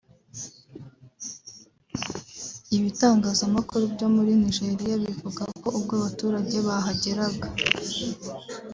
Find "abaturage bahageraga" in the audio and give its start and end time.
5.99-7.47